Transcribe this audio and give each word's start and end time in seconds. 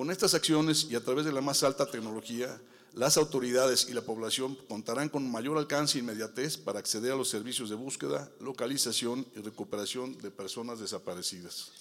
Con 0.00 0.10
estas 0.10 0.32
acciones 0.32 0.86
y 0.88 0.94
a 0.94 1.04
través 1.04 1.26
de 1.26 1.32
la 1.32 1.42
más 1.42 1.62
alta 1.62 1.84
tecnología, 1.84 2.58
las 2.94 3.18
autoridades 3.18 3.86
y 3.90 3.92
la 3.92 4.00
población 4.00 4.56
contarán 4.66 5.10
con 5.10 5.30
mayor 5.30 5.58
alcance 5.58 5.98
e 5.98 6.00
inmediatez 6.00 6.56
para 6.56 6.78
acceder 6.78 7.12
a 7.12 7.16
los 7.16 7.28
servicios 7.28 7.68
de 7.68 7.76
búsqueda, 7.76 8.30
localización 8.40 9.26
y 9.36 9.40
recuperación 9.40 10.16
de 10.16 10.30
personas 10.30 10.80
desaparecidas. 10.80 11.72